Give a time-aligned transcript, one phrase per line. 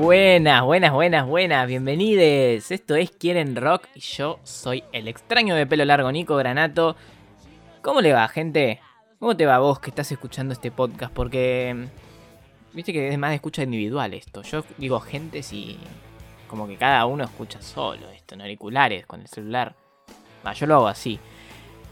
[0.00, 2.70] Buenas, buenas, buenas, buenas, bienvenides.
[2.70, 6.96] Esto es Quieren Rock y yo soy el extraño de pelo largo Nico Granato.
[7.82, 8.80] ¿Cómo le va, gente?
[9.18, 11.12] ¿Cómo te va vos que estás escuchando este podcast?
[11.12, 14.40] Porque mm, viste que es más de escucha individual esto.
[14.40, 15.78] Yo digo gente si
[16.48, 19.76] como que cada uno escucha solo esto, en auriculares, con el celular.
[20.46, 21.20] Va, yo lo hago así.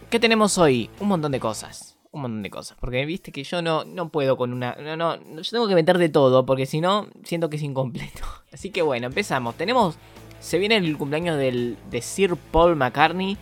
[0.08, 0.88] ¿Qué tenemos hoy?
[0.98, 1.97] Un montón de cosas.
[2.10, 2.76] Un montón de cosas.
[2.80, 4.74] Porque viste que yo no, no puedo con una.
[4.76, 5.16] No, no.
[5.16, 6.46] Yo tengo que meter de todo.
[6.46, 8.22] Porque si no, siento que es incompleto.
[8.52, 9.56] Así que bueno, empezamos.
[9.56, 9.96] Tenemos.
[10.40, 13.36] Se viene el cumpleaños del, de Sir Paul McCartney.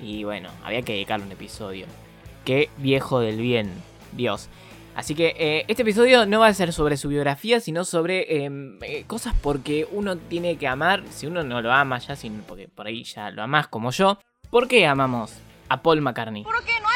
[0.00, 1.86] Y bueno, había que dedicarle un episodio.
[2.44, 3.70] Qué viejo del bien.
[4.12, 4.48] Dios.
[4.94, 8.78] Así que eh, este episodio no va a ser sobre su biografía, sino sobre em,
[8.82, 11.02] eh, cosas porque uno tiene que amar.
[11.10, 14.18] Si uno no lo ama ya, sin, porque por ahí ya lo amás como yo.
[14.48, 15.34] ¿Por qué amamos
[15.68, 16.44] a Paul McCartney?
[16.44, 16.72] ¿Por qué?
[16.80, 16.86] No.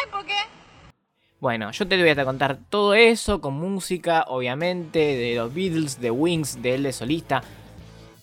[1.41, 6.11] Bueno, yo te voy a contar todo eso con música, obviamente, de los Beatles, de
[6.11, 7.43] Wings, de él de solista.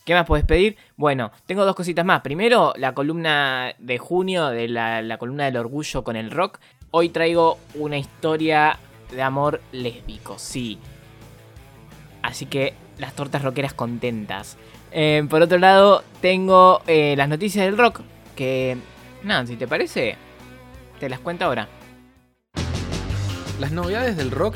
[0.05, 0.77] ¿Qué más puedes pedir?
[0.97, 2.21] Bueno, tengo dos cositas más.
[2.21, 6.59] Primero, la columna de junio, de la, la columna del orgullo con el rock.
[6.91, 8.77] Hoy traigo una historia
[9.11, 10.77] de amor lésbico, sí.
[12.21, 14.57] Así que las tortas rockeras contentas.
[14.91, 18.01] Eh, por otro lado, tengo eh, las noticias del rock.
[18.35, 18.77] Que,
[19.23, 20.15] nada, si te parece,
[20.99, 21.67] te las cuento ahora.
[23.59, 24.55] Las novedades del rock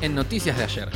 [0.00, 0.88] en noticias de ayer.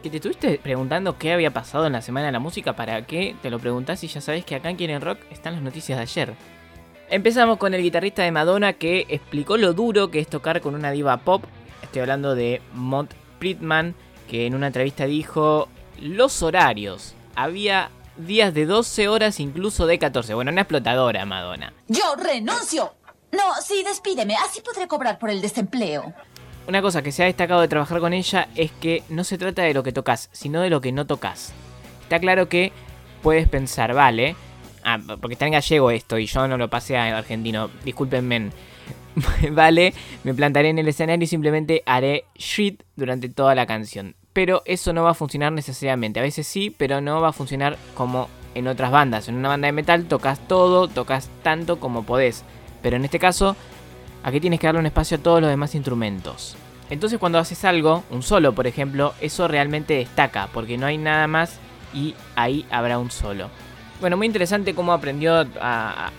[0.00, 3.34] Que te estuviste preguntando qué había pasado en la semana de la música, ¿para qué?
[3.42, 6.02] Te lo preguntás y ya sabes que acá en Quieren Rock están las noticias de
[6.02, 6.34] ayer.
[7.10, 10.92] Empezamos con el guitarrista de Madonna que explicó lo duro que es tocar con una
[10.92, 11.42] diva pop.
[11.82, 13.96] Estoy hablando de Mont Friedman,
[14.30, 15.68] que en una entrevista dijo
[16.00, 17.16] los horarios.
[17.34, 20.34] Había días de 12 horas, incluso de 14.
[20.34, 21.72] Bueno, una explotadora, Madonna.
[21.88, 22.92] Yo renuncio.
[23.32, 24.34] No, sí, despídeme.
[24.36, 26.14] Así podré cobrar por el desempleo.
[26.68, 29.62] Una cosa que se ha destacado de trabajar con ella es que no se trata
[29.62, 31.52] de lo que tocas, sino de lo que no tocas.
[32.02, 32.72] Está claro que
[33.22, 34.34] puedes pensar, vale,
[34.84, 38.50] ah, porque está en gallego esto y yo no lo pasé a argentino, discúlpenme.
[39.52, 39.94] vale,
[40.24, 44.16] me plantaré en el escenario y simplemente haré shit durante toda la canción.
[44.32, 46.20] Pero eso no va a funcionar necesariamente.
[46.20, 49.28] A veces sí, pero no va a funcionar como en otras bandas.
[49.28, 52.44] En una banda de metal tocas todo, tocas tanto como podés.
[52.86, 53.56] Pero en este caso,
[54.22, 56.54] aquí tienes que darle un espacio a todos los demás instrumentos.
[56.88, 61.26] Entonces cuando haces algo, un solo por ejemplo, eso realmente destaca, porque no hay nada
[61.26, 61.58] más
[61.92, 63.50] y ahí habrá un solo.
[64.00, 66.12] Bueno, muy interesante cómo aprendió a,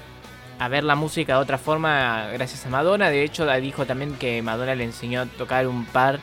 [0.69, 3.09] ver la música de otra forma gracias a Madonna.
[3.09, 6.19] De hecho, dijo también que Madonna le enseñó a tocar un par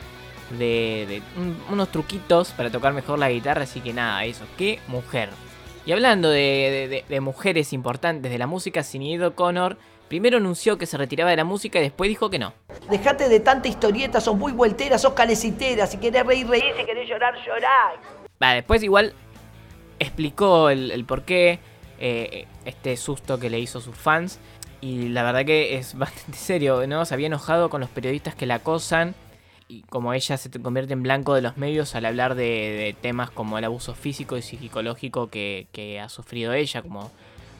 [0.59, 3.63] de, de- un- unos truquitos para tocar mejor la guitarra.
[3.63, 4.45] Así que nada, eso.
[4.59, 5.29] ¡Qué mujer!
[5.87, 9.77] Y hablando de mujeres importantes de la música, Sinead O'Connor
[10.15, 12.53] primero anunció que se retiraba de la música y después dijo que no.
[12.89, 15.87] Dejate de tanta historieta, sos muy vueltera, sos calecitera.
[15.87, 16.73] Si querés reír, reír.
[16.77, 17.99] Si querés llorar, llorar.
[18.41, 19.13] Va, después igual
[19.99, 21.59] explicó el, el por qué,
[21.99, 24.39] eh, este susto que le hizo a sus fans.
[24.79, 27.03] Y la verdad que es bastante serio, ¿no?
[27.03, 29.15] Se había enojado con los periodistas que la acosan.
[29.67, 33.31] Y como ella se convierte en blanco de los medios al hablar de, de temas
[33.31, 37.11] como el abuso físico y psicológico que, que ha sufrido ella, como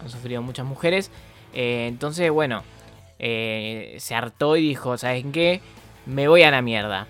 [0.01, 1.12] han sufrido muchas mujeres.
[1.56, 2.63] Eh, entonces, bueno,
[3.19, 5.62] eh, se hartó y dijo, ¿saben qué?
[6.06, 7.07] Me voy a la mierda.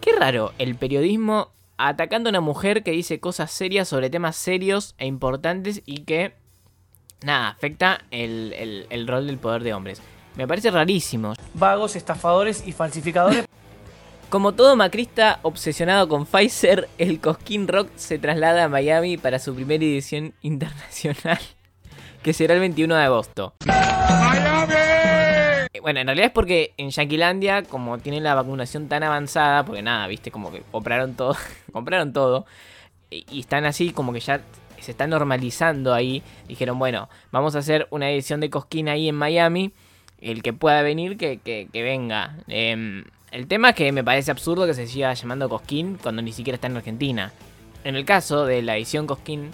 [0.00, 4.94] Qué raro, el periodismo atacando a una mujer que dice cosas serias sobre temas serios
[4.98, 6.34] e importantes y que,
[7.22, 10.02] nada, afecta el, el- el rol del poder de hombres.
[10.36, 11.34] Me parece rarísimo.
[11.54, 13.44] vagos, estafadores y falsificadores.
[14.28, 19.54] Como todo macrista obsesionado con Pfizer, el Cosquín Rock se traslada a Miami para su
[19.54, 21.38] primera edición internacional,
[22.28, 23.54] que será el 21 de agosto.
[25.72, 29.80] Eh, Bueno, en realidad es porque en Yanquilandia, como tienen la vacunación tan avanzada, porque
[29.80, 31.34] nada, viste, como que compraron todo,
[31.72, 32.44] compraron todo,
[33.08, 34.42] y, están así como que ya
[34.78, 36.22] se están normalizando ahí.
[36.46, 39.72] Dijeron, bueno, vamos a hacer una edición de Cosquín ahí en Miami.
[40.20, 42.36] El que pueda venir, que venga.
[42.46, 46.32] Em, el tema es que me parece absurdo que se siga llamando Cosquín cuando ni
[46.32, 47.32] siquiera está en Argentina.
[47.84, 49.50] En el caso de la edición Cosquín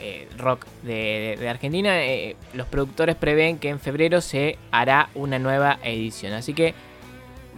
[0.00, 5.08] eh, Rock de, de- de Argentina, eh, los productores prevén que en febrero se hará
[5.14, 6.32] una nueva edición.
[6.32, 6.74] Así que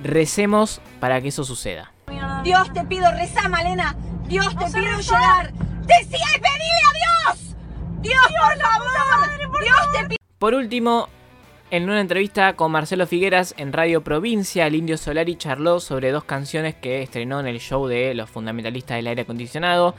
[0.03, 1.93] recemos para que eso suceda.
[2.45, 3.97] Dios te pido, reza, Malena.
[4.27, 5.53] Dios te pido llorar.
[5.83, 7.57] Decía y pedile a Dios.
[8.01, 9.63] Dios, por favor.
[9.63, 10.17] Dios te pido.
[10.39, 11.09] Por último,
[11.71, 16.25] en una entrevista con Marcelo Figueras en Radio Provincia, el Indio Solari charló sobre dos
[16.25, 19.95] canciones que estrenó en el show de los fundamentalistas del aire acondicionado.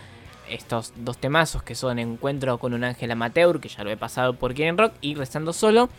[0.50, 4.34] Estos dos temazos que son Encuentro con un ángel amateur, que ya lo he pasado
[4.34, 5.90] por Quieren Rock, y Rezando Solo.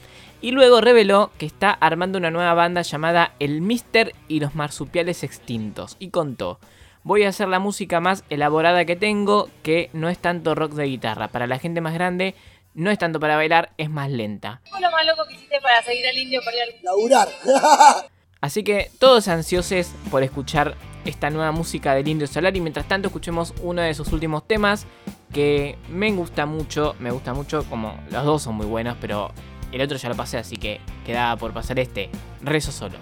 [0.40, 5.22] Y luego reveló que está armando una nueva banda llamada El Mister y los Marsupiales
[5.22, 5.96] Extintos.
[5.98, 6.58] Y contó,
[7.02, 10.84] voy a hacer la música más elaborada que tengo, que no es tanto rock de
[10.84, 11.28] guitarra.
[11.28, 12.34] Para la gente más grande,
[12.74, 14.60] no es tanto para bailar, es más lenta.
[14.64, 17.28] ¿Qué fue lo más loco que hiciste para seguir al indio para ir al Laburar.
[18.40, 23.08] Así que todos ansiosos por escuchar esta nueva música del Indio Solar y mientras tanto
[23.08, 24.86] escuchemos uno de sus últimos temas
[25.32, 29.32] que me gusta mucho, me gusta mucho como los dos son muy buenos, pero
[29.72, 32.08] el otro ya lo pasé, así que quedaba por pasar este,
[32.42, 32.96] rezo solo.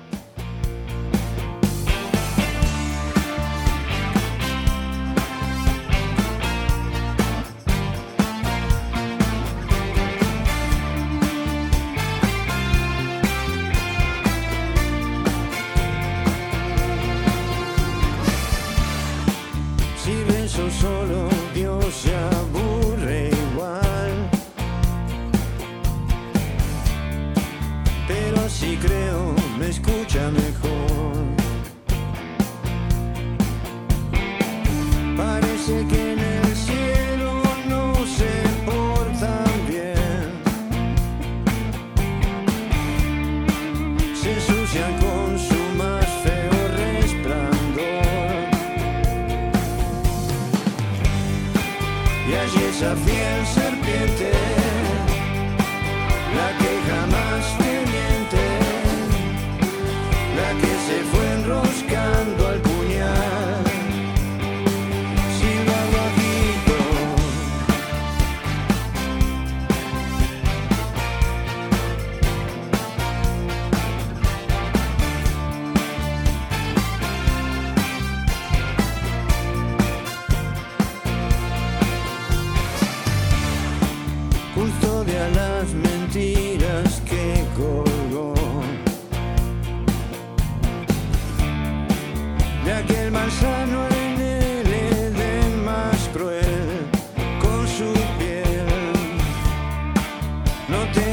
[100.72, 101.11] No tengo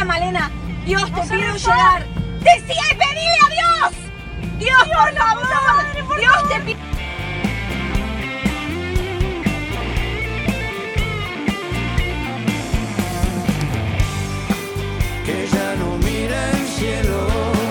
[0.00, 0.50] reza, Malena.
[0.84, 2.06] Dios te pido llorar.
[2.40, 4.58] Decía y pedile a Dios.
[4.58, 6.18] Dios, por favor.
[6.18, 6.90] Dios te pido.
[15.24, 17.69] que ya no mira el cielo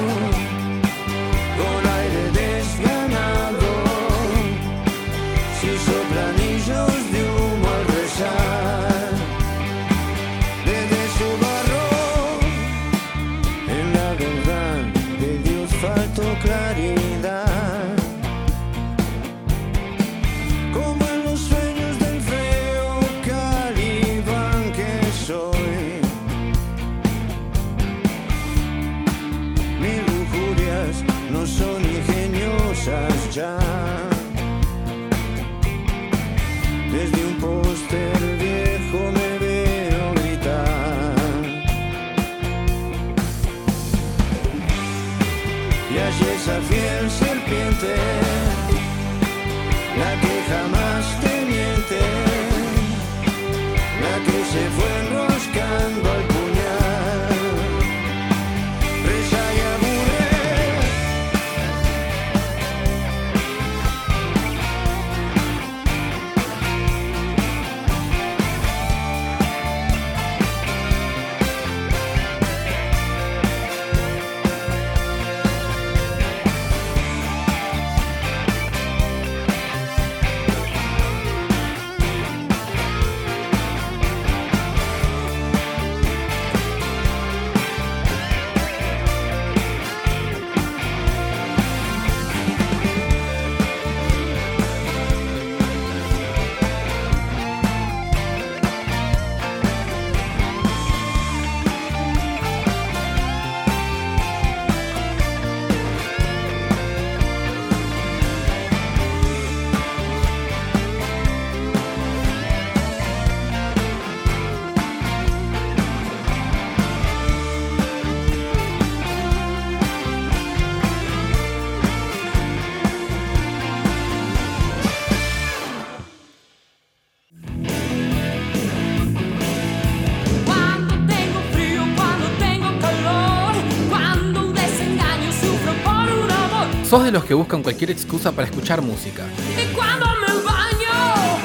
[136.89, 139.23] ¿Sos de los que buscan cualquier excusa para escuchar música?
[139.55, 141.37] Y cuando me baño,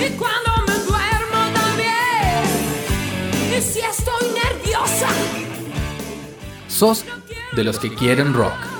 [0.00, 2.44] y cuando me duermo también,
[3.54, 5.08] y si estoy nerviosa,
[6.68, 7.04] ¿Sos
[7.52, 8.75] de los que quieren rock?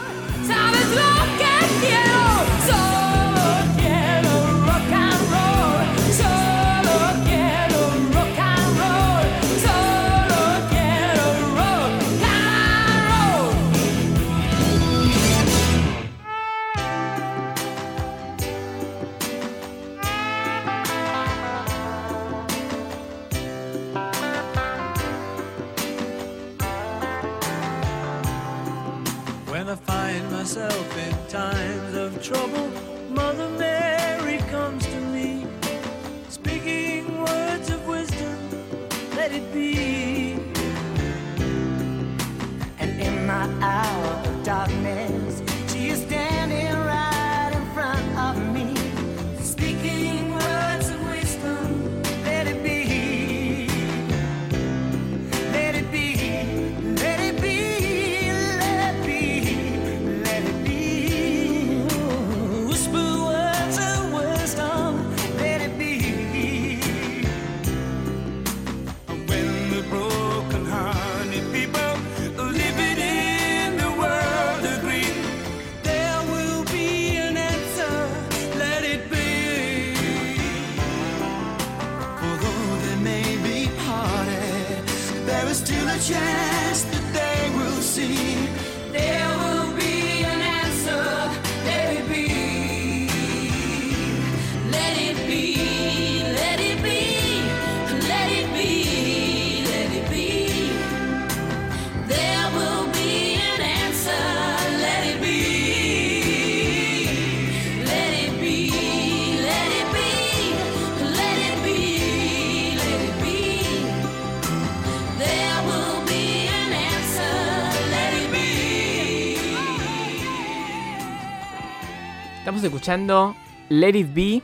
[122.66, 123.34] Escuchando
[123.68, 124.42] Let It Be,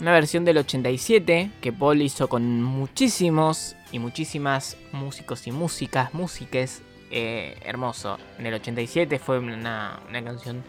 [0.00, 6.82] una versión del 87 que Paul hizo con muchísimos y muchísimas músicos y músicas, músiques.
[7.10, 8.18] eh, hermoso.
[8.38, 10.62] En el 87 fue una, una canción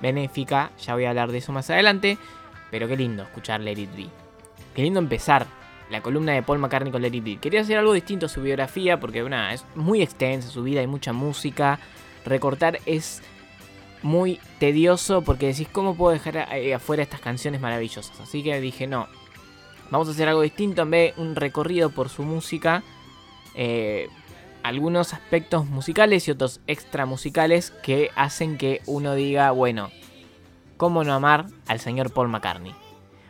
[0.00, 2.18] benéfica, ya voy a hablar de eso más adelante.
[2.70, 4.06] Pero qué lindo escuchar Let It Be.
[4.74, 5.46] Qué lindo empezar
[5.90, 7.36] la columna de Paul McCartney con Let It Be.
[7.36, 10.86] Quería hacer algo distinto a su biografía porque una, es muy extensa su vida, hay
[10.86, 11.78] mucha música.
[12.24, 13.20] Recortar es
[14.02, 18.20] muy tedioso porque decís, ¿cómo puedo dejar eh, afuera estas canciones maravillosas?
[18.20, 19.08] Así que dije, no,
[19.90, 22.82] vamos a hacer algo distinto en vez de un recorrido por su música.
[23.54, 24.08] eh,
[24.62, 29.90] algunos aspectos musicales y otros extra musicales que hacen que uno diga, bueno,
[30.76, 32.74] ¿cómo no amar al señor Paul McCartney?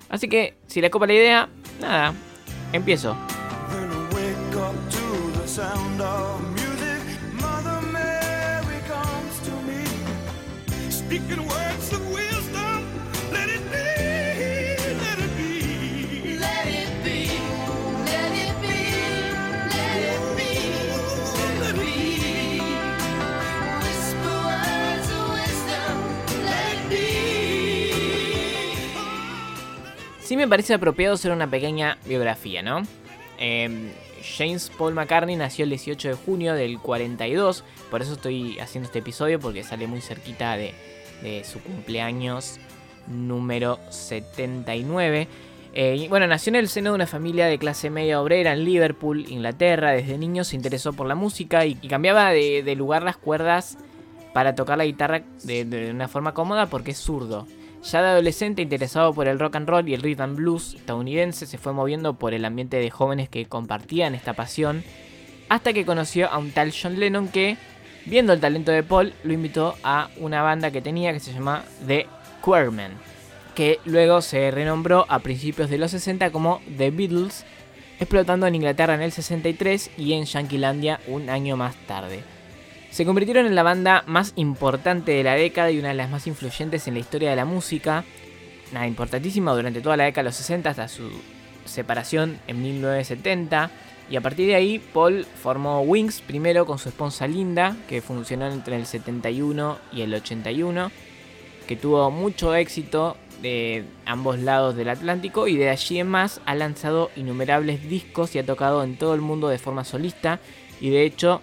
[0.08, 1.48] Así que, si le copa la idea,
[1.80, 2.12] nada,
[2.72, 3.16] empiezo.
[11.12, 12.86] Speaking words of wisdom.
[13.32, 13.76] Let it be,
[14.96, 16.38] let it be.
[16.38, 17.28] Let it be,
[18.08, 18.78] let it be,
[19.68, 20.50] let it be,
[21.60, 22.60] let it be.
[23.82, 25.94] Whisper words of wisdom,
[26.46, 27.06] let it be.
[30.22, 32.84] Sí me parece apropiado hacer una pequeña biografía, ¿no?
[33.36, 33.92] Eh,
[34.22, 39.00] James Paul McCartney nació el 18 de junio del 42, por eso estoy haciendo este
[39.00, 40.74] episodio porque sale muy cerquita de,
[41.22, 42.58] de su cumpleaños
[43.06, 45.28] número 79.
[45.74, 49.24] Eh, bueno, nació en el seno de una familia de clase media obrera en Liverpool,
[49.28, 49.92] Inglaterra.
[49.92, 53.78] Desde niño se interesó por la música y, cambiaba de, lugar las cuerdas
[54.34, 57.46] para tocar la guitarra de, de una forma cómoda porque es zurdo.
[57.82, 61.58] Ya de adolescente interesado por el rock and roll y el rhythm blues estadounidense, se
[61.58, 64.84] fue moviendo por el ambiente de jóvenes que compartían esta pasión,
[65.48, 67.56] hasta que conoció a un tal John Lennon que,
[68.06, 71.64] viendo el talento de Paul, lo invitó a una banda que tenía que se llama
[71.86, 72.06] The
[72.40, 72.92] Quarrymen,
[73.54, 77.44] que luego se renombró a principios de los 60 como The Beatles,
[77.98, 82.20] explotando en Inglaterra en el 63 y en Yanquilandia un año más tarde.
[82.90, 86.26] Se convirtieron en la banda más importante de la década y una de las más
[86.26, 88.04] influyentes en la historia de la música.
[88.72, 91.10] Nada, importantísima durante toda la década de los 60 hasta su
[91.64, 93.70] separación en 1970.
[94.10, 98.46] Y a partir de ahí, Paul formó Wings primero con su esposa Linda, que funcionó
[98.46, 100.90] entre el 71 y el 81,
[101.66, 106.54] que tuvo mucho éxito de ambos lados del Atlántico y de allí en más ha
[106.54, 110.38] lanzado innumerables discos y ha tocado en todo el mundo de forma solista
[110.80, 111.42] y de hecho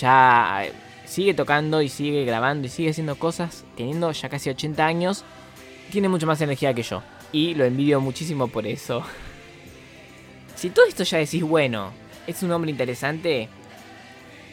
[0.00, 0.64] ya
[1.04, 5.24] sigue tocando y sigue grabando y sigue haciendo cosas, teniendo ya casi 80 años,
[5.90, 7.02] tiene mucha más energía que yo.
[7.32, 9.02] Y lo envidio muchísimo por eso.
[10.60, 11.90] Si todo esto ya decís, bueno,
[12.26, 13.48] es un hombre interesante,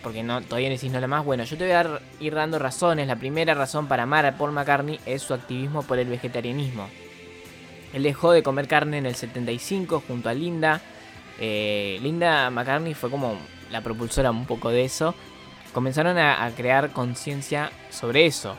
[0.02, 3.10] porque no, todavía no decís nada más, bueno, yo te voy a ir dando razones.
[3.10, 6.88] La primera razón para amar a Paul McCartney es su activismo por el vegetarianismo.
[7.92, 10.80] Él dejó de comer carne en el 75 junto a Linda.
[11.42, 13.38] Eh, Linda McCartney fue como
[13.70, 15.14] la propulsora un poco de eso.
[15.74, 18.56] Comenzaron a crear conciencia sobre eso.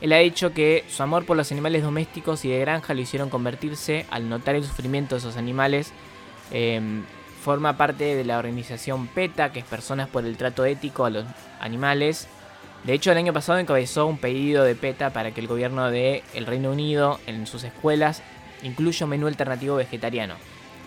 [0.00, 3.28] Él ha dicho que su amor por los animales domésticos y de granja lo hicieron
[3.28, 5.92] convertirse al notar el sufrimiento de esos animales.
[6.52, 6.80] Eh,
[7.42, 11.24] forma parte de la organización PETA, que es Personas por el Trato Ético a los
[11.60, 12.28] Animales.
[12.84, 16.46] De hecho, el año pasado encabezó un pedido de PETA para que el gobierno del
[16.46, 18.22] Reino Unido en sus escuelas
[18.62, 20.34] incluya un menú alternativo vegetariano.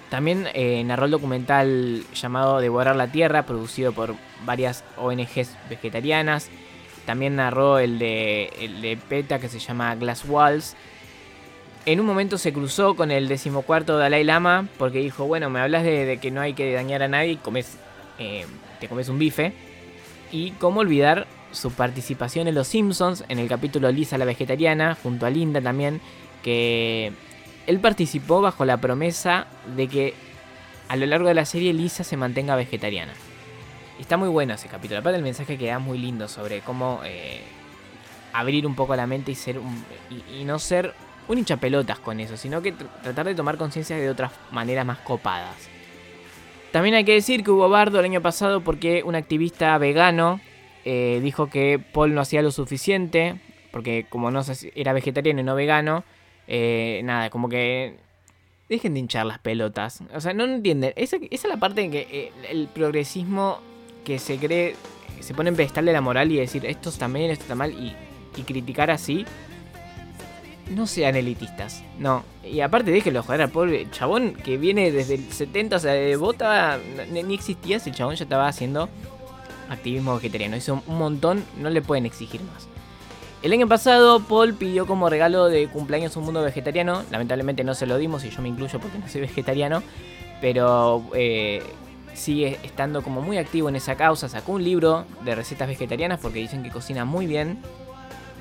[0.09, 6.49] También eh, narró el documental llamado Devorar la Tierra, producido por varias ONGs vegetarianas.
[7.05, 10.75] También narró de, el de PETA que se llama Glass Walls.
[11.85, 15.83] En un momento se cruzó con el decimocuarto Dalai Lama porque dijo, bueno, me hablas
[15.83, 17.77] de, que no hay que dañar a nadie comes,
[18.17, 18.47] eh,
[18.79, 19.53] te comes un bife.
[20.31, 25.27] Y cómo olvidar su participación en Los Simpsons, en el capítulo Lisa la vegetariana, junto
[25.27, 26.01] a Linda también,
[26.43, 27.13] que
[27.67, 29.45] él participó bajo la promesa
[29.75, 30.13] de que
[30.87, 33.13] a lo largo de la serie Lisa se mantenga vegetariana.
[33.99, 35.01] Está muy bueno ese capítulo.
[35.01, 37.41] Aparte el mensaje que da muy lindo sobre cómo eh,
[38.33, 39.85] abrir un poco la mente y ser un,
[40.35, 40.95] y no ser
[41.27, 44.99] un hinchapelotas con eso, sino que tr- tratar de tomar conciencia de otras maneras más
[44.99, 45.55] copadas.
[46.71, 50.41] También hay que decir que hubo bardo el año pasado porque un activista vegano
[50.83, 53.35] eh, dijo que Paul no hacía lo suficiente,
[53.71, 54.41] porque como no
[54.75, 56.03] era vegetariano y no vegano,
[56.47, 57.95] eh, nada, como que
[58.69, 60.01] dejen de hinchar las pelotas.
[60.13, 60.93] O sea, no entienden.
[60.95, 63.59] Esa, es la parte en que eh, el progresismo
[64.03, 64.75] que se cree,
[65.21, 67.71] se pone en pedestal de la moral y decir esto está bien, esto está mal
[67.73, 67.95] y
[68.43, 69.25] criticar así.
[70.69, 72.23] No sean elitistas, no.
[72.43, 76.15] Y aparte déjenlo joder al pobre chabón que viene desde el 70, o sea, de
[76.15, 76.79] bota
[77.11, 78.89] ni, existía, ese chabón ya estaba haciendo
[79.69, 80.57] activismo vegetariano.
[80.57, 82.67] Hizo un montón, no le pueden exigir más.
[83.43, 87.03] El año pasado Paul pidió como regalo de cumpleaños un mundo vegetariano.
[87.11, 89.83] Lamentablemente no se lo dimos y yo me incluyo porque no soy vegetariano.
[90.41, 91.61] Pero eh,
[92.15, 94.29] sigue estando como muy activo en esa causa.
[94.29, 97.59] Sacó un libro de recetas vegetarianas porque dicen que cocina muy bien.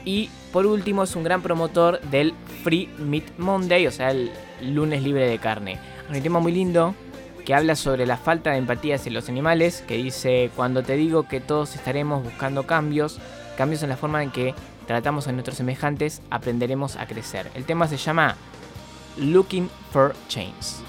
[0.05, 4.31] Y por último es un gran promotor del Free Meat Monday, o sea, el
[4.63, 5.79] lunes libre de carne.
[6.09, 6.95] Un tema muy lindo
[7.45, 11.29] que habla sobre la falta de empatía hacia los animales, que dice, cuando te digo
[11.29, 13.19] que todos estaremos buscando cambios,
[13.57, 14.55] cambios en la forma en que
[14.87, 17.51] tratamos a nuestros semejantes, aprenderemos a crecer.
[17.55, 18.37] El tema se llama
[19.19, 20.83] Looking for Change.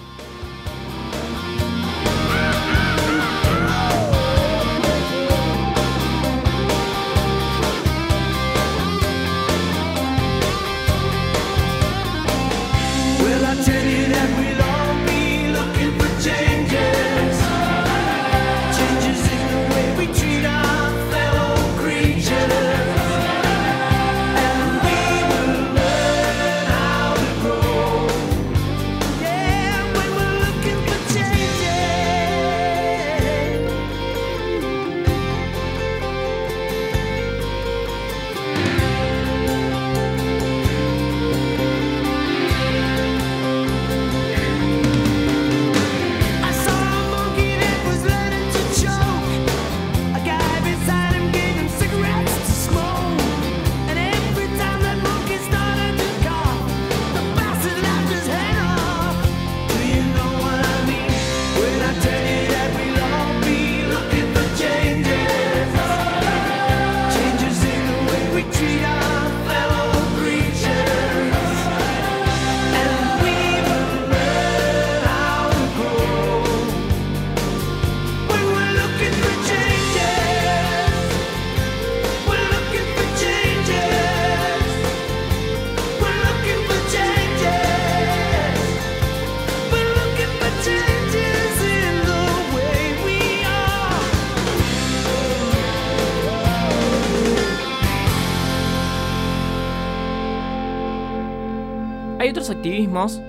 [102.66, 103.22] Activismos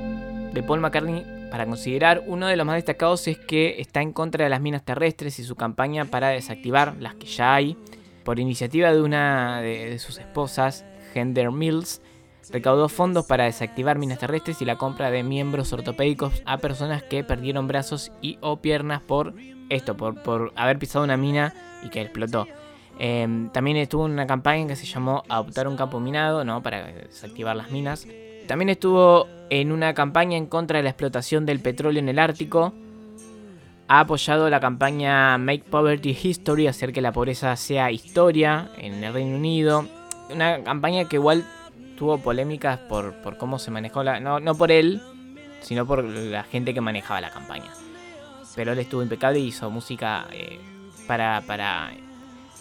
[0.55, 2.23] de Paul McCartney para considerar.
[2.27, 5.45] Uno de los más destacados es que está en contra de las minas terrestres y
[5.45, 7.77] su campaña para desactivar las que ya hay.
[8.25, 12.01] Por iniciativa de una de, sus esposas, Hender Mills,
[12.51, 17.23] recaudó fondos para desactivar minas terrestres y la compra de miembros ortopédicos a personas que
[17.23, 19.35] perdieron brazos y o piernas por
[19.69, 22.49] esto, por, por haber pisado una mina y que explotó.
[22.99, 26.63] Eh, también estuvo una campaña que se llamó Adoptar un campo minado, ¿no?
[26.63, 28.07] Para desactivar las minas.
[28.47, 32.73] También estuvo en una campaña en contra de la explotación del petróleo en el Ártico.
[33.89, 39.13] Ha apoyado la campaña Make Poverty History, hacer que la pobreza sea historia en el
[39.13, 39.87] Reino Unido.
[40.31, 41.45] Una campaña que igual
[41.97, 44.21] tuvo polémicas por, por cómo se manejó la...
[44.21, 45.01] No, no por él,
[45.61, 47.73] sino por la gente que manejaba la campaña.
[48.55, 50.59] Pero él estuvo impecable y hizo música eh,
[51.07, 51.91] para, para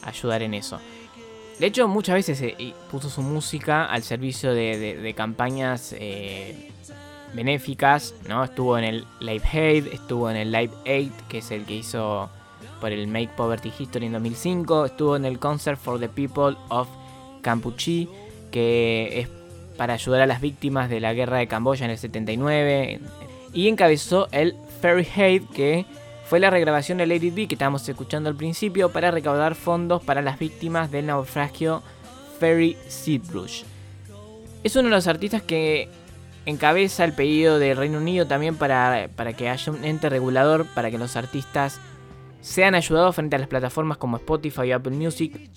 [0.04, 0.80] ayudar en eso.
[1.60, 6.72] De hecho, muchas veces eh, puso su música al servicio de, campañas eh,
[7.34, 8.44] benéficas, ¿no?
[8.44, 12.30] Estuvo en el Live Aid, estuvo en el Live Aid, que es el que hizo
[12.82, 16.90] por el Make Poverty History en 2005, estuvo en el Concert for the People of
[17.42, 18.10] Campuchí,
[18.52, 19.30] que es
[19.78, 23.00] para ayudar a las víctimas de la guerra de Camboya en el 79,
[23.54, 25.86] y encabezó el Ferry Aid, que
[26.26, 30.22] fue la regrabación de Lady B que estábamos escuchando al principio para recaudar fondos para
[30.22, 31.84] las víctimas del naufragio
[32.40, 33.64] Ferry Zeebrugge.
[34.64, 35.88] Es uno de los artistas que
[36.48, 40.90] encabeza el pedido del Reino Unido también para, para que haya un ente regulador para
[40.90, 41.80] que los artistas
[42.42, 45.50] sean ayudados frente a las plataformas como Spotify y Apple Music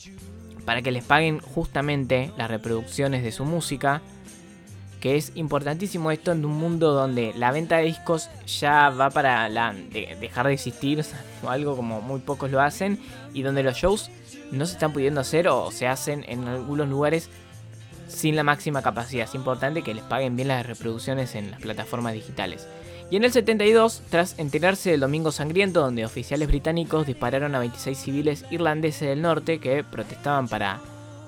[0.65, 4.03] para que les paguen justamente las reproducciones de su música.
[5.01, 9.49] Que es importantísimo esto en un mundo donde la venta de discos ya va para
[9.93, 11.05] dejar de existir,
[11.43, 12.99] o algo como muy pocos lo hacen,
[13.33, 14.11] y donde los shows
[14.51, 17.31] no se están pudiendo hacer o se hacen en algunos lugares
[18.09, 19.25] sin la máxima capacidad.
[19.25, 22.67] Es importante que les paguen bien las reproducciones en las plataformas digitales.
[23.11, 27.97] Y en el 72, tras enterarse del Domingo Sangriento, donde oficiales británicos dispararon a 26
[27.97, 30.81] civiles irlandeses del norte que protestaban para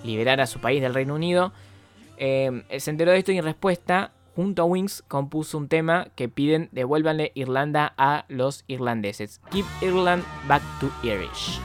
[0.05, 1.53] liberar a su país del Reino Unido,
[2.21, 6.29] eh, se enteró de esto y en respuesta, junto a Wings, compuso un tema que
[6.29, 9.41] piden devuélvanle Irlanda a los irlandeses.
[9.51, 11.59] Give Ireland back to Irish.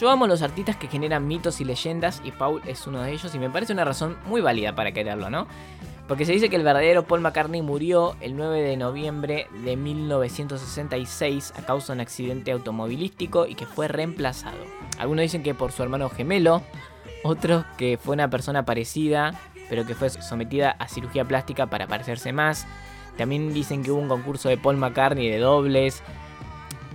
[0.00, 3.34] Yo amo los artistas que generan mitos y leyendas y Paul es uno de ellos
[3.34, 5.46] y me parece una razón muy válida para quererlo, ¿no?
[6.08, 11.52] Porque se dice que el verdadero Paul McCartney murió el 9 de noviembre de 1966
[11.54, 14.56] a causa de un accidente automovilístico y que fue reemplazado.
[14.98, 16.62] Algunos dicen que por su hermano gemelo,
[17.22, 22.32] otros que fue una persona parecida, pero que fue sometida a cirugía plástica para parecerse
[22.32, 22.66] más.
[23.18, 26.02] También dicen que hubo un concurso de Paul McCartney de dobles.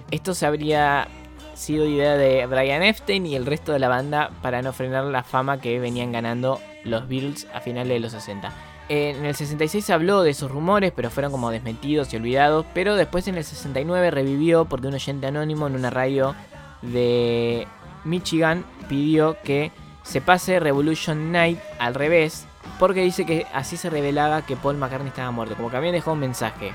[0.09, 1.07] Esto se habría
[1.55, 5.23] sido idea de Brian Epstein y el resto de la banda para no frenar la
[5.23, 8.51] fama que venían ganando los Beatles a finales de los 60.
[8.87, 12.65] En el 66 se habló de esos rumores, pero fueron como desmentidos y olvidados.
[12.73, 16.35] Pero después en el 69 revivió porque un oyente anónimo en una radio
[16.83, 17.67] de
[18.03, 19.71] Michigan pidió que
[20.03, 22.45] se pase Revolution Night al revés.
[22.77, 25.55] Porque dice que así se revelaba que Paul McCartney estaba muerto.
[25.55, 26.71] Como que habían dejado un mensaje.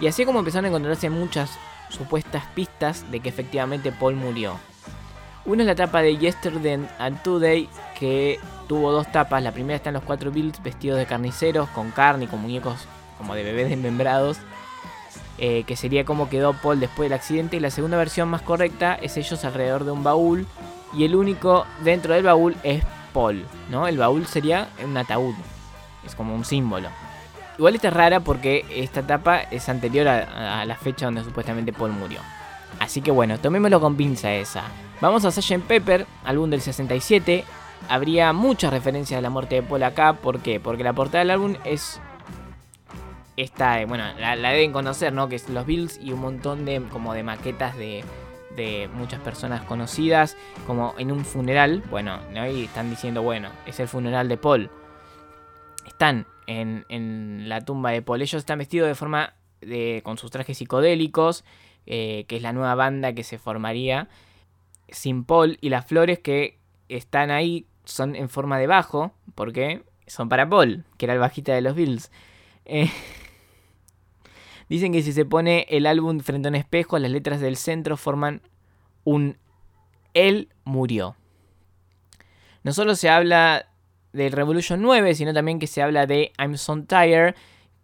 [0.00, 1.58] Y así como empezaron a encontrarse muchas
[1.90, 4.56] supuestas pistas de que efectivamente Paul murió.
[5.44, 9.42] Una es la tapa de Yesterday and Today, que tuvo dos tapas.
[9.42, 12.86] La primera están los cuatro Beatles vestidos de carniceros, con carne y con muñecos
[13.18, 14.38] como de bebés desmembrados.
[15.38, 17.56] eh, que sería como quedó Paul después del accidente.
[17.56, 20.46] Y la segunda versión más correcta es ellos alrededor de un baúl
[20.92, 23.88] y el único dentro del baúl es Paul, ¿no?
[23.88, 25.34] El baúl sería un ataúd,
[26.04, 26.88] es como un símbolo.
[27.60, 31.92] Igual esta es rara porque esta etapa es anterior a, la fecha donde supuestamente Paul
[31.92, 32.20] murió.
[32.78, 34.62] Así que bueno, tomémoslo con pinza esa.
[35.02, 35.66] Vamos a Sgt.
[35.66, 37.44] Pepper, álbum del 67.
[37.86, 40.14] Habría muchas referencias a la muerte de Paul acá.
[40.14, 40.58] ¿Por qué?
[40.58, 42.00] Porque la portada del álbum es
[43.36, 45.28] esta, eh, bueno, la, deben conocer, ¿no?
[45.28, 48.02] Que es los Bills y un montón de como de maquetas de,
[48.94, 50.34] muchas personas conocidas,
[50.66, 51.82] como en un funeral.
[51.90, 52.48] Bueno, ¿no?
[52.48, 54.70] y están diciendo, bueno, es el funeral de Paul.
[55.86, 58.22] Están en, la tumba de Paul.
[58.22, 61.44] Ellos están vestidos de forma de, con sus trajes psicodélicos,
[61.86, 64.08] eh, que es la nueva banda que se formaría
[64.88, 65.58] sin Paul.
[65.60, 66.58] Y las flores que
[66.88, 71.54] están ahí son en forma de bajo, porque son para Paul, que era el bajista
[71.54, 72.10] de los Bills.
[72.64, 72.90] Eh,
[74.68, 77.96] Dicen que si se pone el álbum frente a un espejo, las letras del centro
[77.96, 78.42] forman
[79.04, 79.36] un
[80.14, 81.16] Él murió.
[82.62, 83.69] No solo se habla
[84.12, 87.34] del Revolution 9, sino también que se habla de I'm so tired,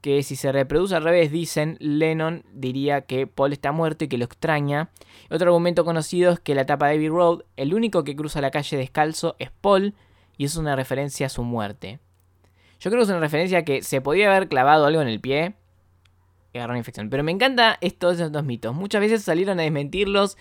[0.01, 4.19] que si se reproduce al revés, dicen, Lennon diría que Paul está muerto y que
[4.19, 4.91] lo extraña.
[5.31, 8.51] Otro argumento conocido es que la tapa de Abbey Road, el único que cruza la
[8.51, 9.95] calle descalzo es Paul,
[10.39, 11.99] y es una referencia a su muerte.
[12.79, 15.55] Yo creo que es una referencia que se podía haber clavado algo en el pie,
[16.53, 17.11] y agarrar una infección.
[17.11, 18.75] Pero me encanta estos dos mitos.
[18.75, 20.37] Muchas veces salieron a desmentirlos.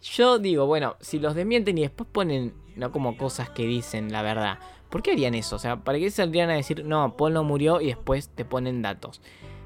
[0.00, 4.22] Yo digo, bueno, si los desmienten y después ponen, no como cosas que dicen la
[4.22, 4.58] verdad.
[4.90, 5.56] ¿Por qué harían eso?
[5.56, 8.82] O sea, ¿para qué saldrían a decir, no, Paul no murió y después te ponen
[8.82, 9.20] datos?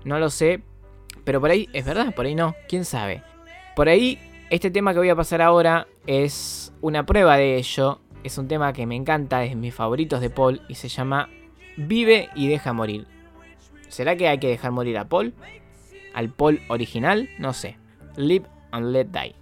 [0.05, 0.63] No lo sé,
[1.25, 3.23] pero por ahí es verdad, por ahí no, quién sabe.
[3.77, 4.19] Por ahí,
[4.51, 8.01] este tema que voy a pasar ahora es una prueba de ello.
[8.25, 11.29] Es un tema que me encanta, es de mis favoritos de Paul y se llama
[11.77, 13.07] Vive y deja morir.
[13.89, 15.35] ¿Será que hay que dejar morir a Paul?
[16.15, 17.29] ¿Al Paul original?
[17.39, 17.79] No sé.
[18.17, 19.35] Live and let die.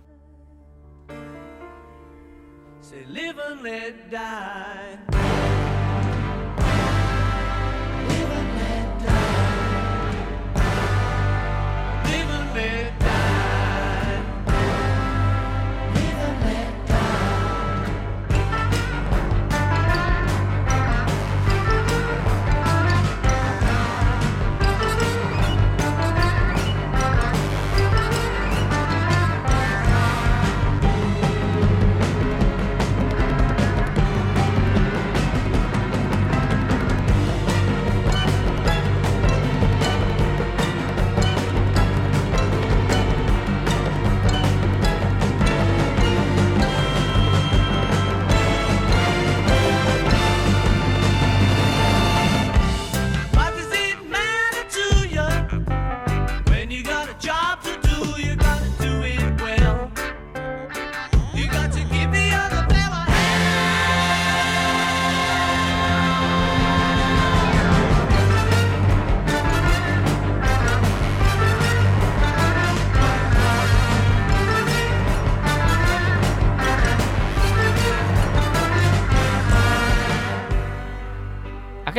[3.08, 5.69] Live and let die.
[12.54, 12.89] Live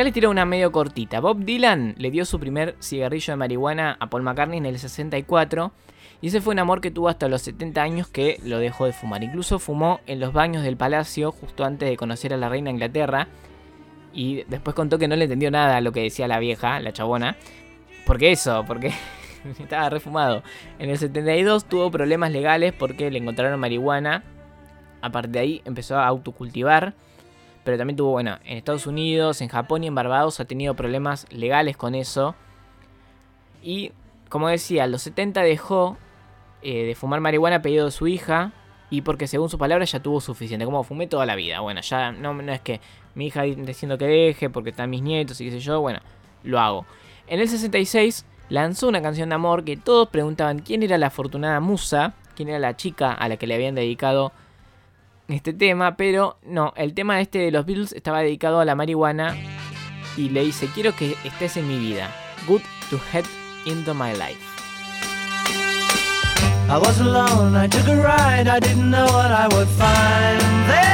[0.02, 1.20] Acá les tiro una medio cortita.
[1.20, 5.70] Bob Dylan le dio su primer cigarrillo de marihuana a Paul McCartney en el 64.
[6.20, 8.92] Y ese fue un amor que tuvo hasta los 70 años que lo dejó de
[8.92, 9.22] fumar.
[9.22, 12.72] Incluso fumó en los baños del palacio justo antes de conocer a la reina de
[12.72, 13.28] Inglaterra.
[14.12, 16.92] Y después contó que no le entendió nada a lo que decía la vieja, la
[16.92, 17.36] chabona.
[18.04, 18.64] ¿Por qué eso?
[18.66, 18.92] Porque
[19.60, 20.42] estaba refumado.
[20.80, 24.24] En el 72 tuvo problemas legales porque le encontraron marihuana.
[25.00, 26.92] Aparte de ahí empezó a autocultivar.
[27.64, 31.26] Pero también tuvo, bueno, en Estados Unidos, en Japón y en Barbados ha tenido problemas
[31.30, 32.34] legales con eso.
[33.62, 33.92] Y,
[34.28, 35.96] como decía, a los 70 dejó
[36.62, 38.52] eh, de fumar marihuana a pedido de su hija.
[38.90, 40.64] Y porque según sus palabras ya tuvo suficiente.
[40.64, 41.60] Como fumé toda la vida.
[41.60, 42.80] Bueno, ya no, es que
[43.14, 45.80] mi hija diciendo que deje porque están mis nietos y qué sé yo.
[45.80, 46.00] Bueno,
[46.42, 46.84] lo hago.
[47.26, 51.60] En el 66 lanzó una canción de amor que todos preguntaban quién era la afortunada
[51.60, 52.14] musa.
[52.34, 54.32] Quién era la chica a la que le habían dedicado
[55.28, 59.36] este tema, pero no, el tema este de los Beatles estaba dedicado a la marihuana
[60.16, 62.10] y le dice, quiero que estés en mi vida.
[62.46, 63.24] Good to head
[63.66, 64.52] into my life.
[66.68, 70.92] I was alone, I took a ride, I didn't know what I would find there.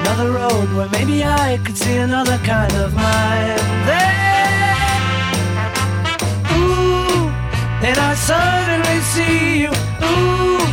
[0.00, 4.76] Another road where maybe I could see another kind of mind there.
[6.52, 7.28] Ooh,
[7.82, 9.70] and I suddenly see you.
[10.02, 10.65] Ooh,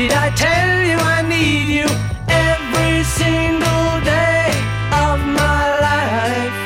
[0.00, 1.88] did I tell you I need you
[2.48, 4.46] every single day
[5.06, 6.60] of my life?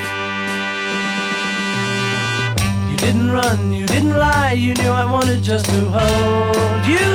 [2.88, 7.10] You didn't run, you didn't lie, you knew I wanted just to hold you.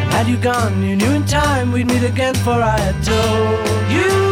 [0.00, 3.92] And had you gone, you knew in time we'd meet again, for I had told
[3.96, 4.27] you.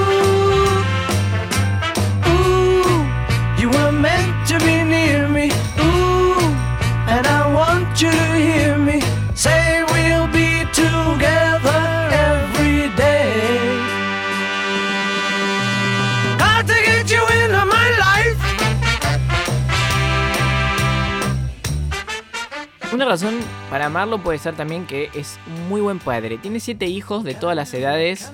[22.93, 23.35] Una razón
[23.69, 26.39] para amarlo puede ser también que es un muy buen padre.
[26.39, 28.33] Tiene siete hijos de todas las edades.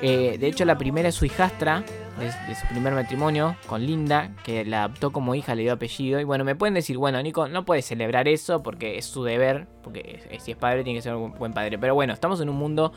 [0.00, 1.84] Eh, de hecho, la primera es su hijastra,
[2.18, 6.18] de, su primer matrimonio, con Linda, que la adoptó como hija, le dio apellido.
[6.18, 9.68] Y bueno, me pueden decir, bueno, Nico, no puedes celebrar eso porque es su deber,
[9.82, 11.78] porque si es padre tiene que ser un buen padre.
[11.78, 12.92] Pero bueno, estamos en un mundo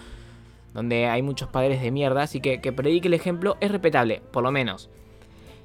[0.73, 4.41] donde hay muchos padres de mierda, así que que predique el ejemplo es respetable, por
[4.41, 4.89] lo menos.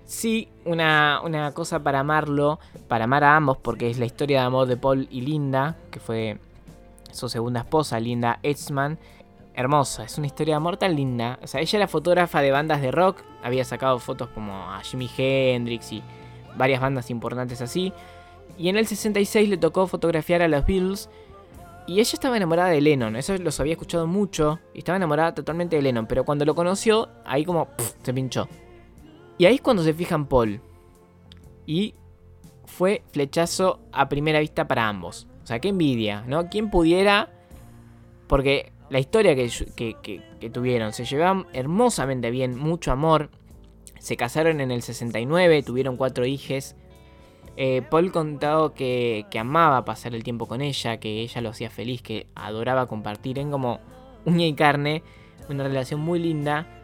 [0.04, 4.46] Sí, una, una cosa para amarlo, para amar a ambos, porque es la historia de
[4.46, 6.38] amor de Paul y Linda, que fue
[7.12, 8.98] su segunda esposa, Linda Etzman.
[9.54, 11.38] Hermosa, es una historia de amor tan linda.
[11.42, 15.10] O sea, ella era fotógrafa de bandas de rock, había sacado fotos como a Jimi
[15.14, 16.02] Hendrix y
[16.56, 17.92] varias bandas importantes así.
[18.56, 21.10] Y en el 66 le tocó fotografiar a los Beatles.
[21.86, 24.60] Y ella estaba enamorada de Lennon, eso los había escuchado mucho.
[24.72, 27.68] Y estaba enamorada totalmente de Lennon, pero cuando lo conoció, ahí como
[28.02, 28.48] se pinchó.
[29.38, 30.60] Y ahí es cuando se fija en Paul.
[31.66, 31.94] Y
[32.64, 35.26] fue flechazo a primera vista para ambos.
[35.42, 36.48] O sea, qué envidia, ¿no?
[36.48, 37.30] ¿Quién pudiera?
[38.26, 43.30] Porque la historia que, tuvieron, se llevaban hermosamente bien, mucho amor.
[43.98, 46.76] Se casaron en el 69, tuvieron cuatro hijos.
[47.56, 51.70] Eh, Paul contado que, que amaba pasar el tiempo con ella, que ella lo hacía
[51.70, 53.38] feliz, que adoraba compartir.
[53.38, 53.80] En como
[54.24, 55.02] uña y carne,
[55.48, 56.81] una relación muy linda.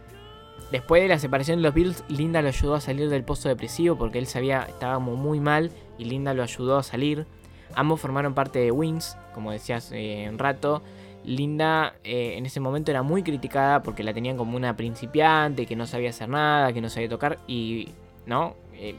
[0.70, 3.96] Después de la separación de los Beatles, Linda lo ayudó a salir del pozo depresivo
[3.96, 7.26] porque él sabía estaba muy mal y Linda lo ayudó a salir.
[7.74, 10.83] Ambos formaron parte de Wings, como decías eh, un rato.
[11.24, 15.74] Linda eh, en ese momento era muy criticada porque la tenían como una principiante, que
[15.74, 17.88] no sabía hacer nada, que no sabía tocar y,
[18.26, 18.54] ¿no?
[18.74, 18.94] Eh,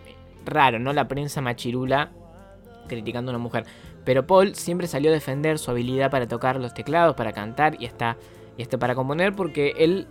[0.46, 0.92] raro, ¿no?
[0.94, 2.12] La prensa machirula
[2.88, 3.66] criticando a una mujer.
[4.06, 7.86] Pero Paul siempre salió a defender su habilidad para tocar los teclados, para cantar y
[7.86, 8.18] hasta,
[8.58, 10.08] y hasta para componer porque él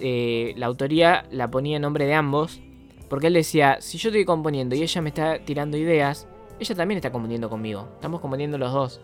[0.00, 2.60] eh, la autoría la ponía en nombre de ambos.
[3.08, 6.26] Porque él decía, si yo estoy componiendo y ella me está tirando ideas,
[6.58, 7.88] ella también está componiendo conmigo.
[7.96, 9.00] Estamos componiendo los dos.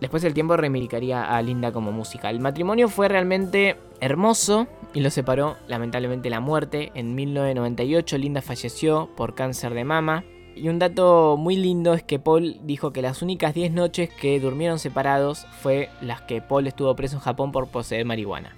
[0.00, 2.28] Después el tiempo reivindicaría a Linda como música.
[2.28, 6.90] El matrimonio fue realmente hermoso y lo separó lamentablemente la muerte.
[6.94, 10.24] En 1998 Linda falleció por cáncer de mama.
[10.56, 14.38] Y un dato muy lindo es que Paul dijo que las únicas 10 noches que
[14.40, 18.56] durmieron separados fue las que Paul estuvo preso en Japón por poseer marihuana.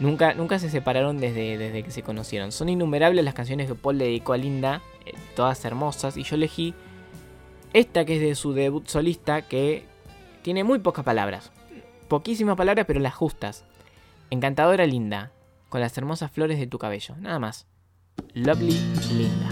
[0.00, 2.52] Nunca, nunca se separaron desde, desde que se conocieron.
[2.52, 6.34] Son innumerables las canciones que Paul le dedicó a Linda, eh, todas hermosas, y yo
[6.34, 6.74] elegí
[7.72, 9.84] esta que es de su debut solista, que
[10.42, 11.52] tiene muy pocas palabras.
[12.08, 13.64] Poquísimas palabras, pero las justas.
[14.30, 15.32] Encantadora Linda,
[15.68, 17.66] con las hermosas flores de tu cabello, nada más.
[18.34, 18.78] Lovely
[19.12, 19.48] Linda.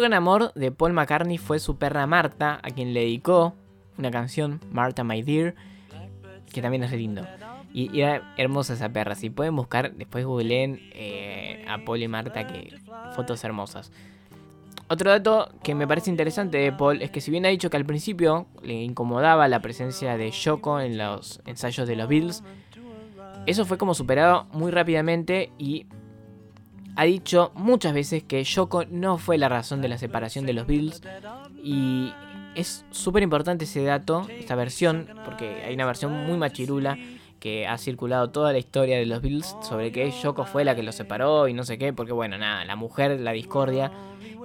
[0.00, 3.52] Otro gran amor de Paul McCartney fue su perra Marta, a quien le dedicó
[3.98, 5.54] una canción, Marta My Dear,
[6.50, 7.26] que también es lindo.
[7.74, 9.14] Y, y era hermosa esa perra.
[9.14, 12.78] Si pueden buscar, después googleen eh, a Paul y Marta, que
[13.14, 13.92] fotos hermosas.
[14.88, 17.76] Otro dato que me parece interesante de Paul es que si bien ha dicho que
[17.76, 22.42] al principio le incomodaba la presencia de Yoko en los ensayos de los Beatles,
[23.44, 25.84] eso fue como superado muy rápidamente y
[26.96, 30.66] ha dicho muchas veces que Yoko no fue la razón de la separación de los
[30.66, 31.02] Beatles
[31.62, 32.12] y
[32.54, 36.98] es súper importante ese dato, esta versión, porque hay una versión muy machirula
[37.38, 40.82] que ha circulado toda la historia de los Beatles sobre que Yoko fue la que
[40.82, 43.90] los separó y no sé qué, porque bueno, nada, la mujer, la discordia,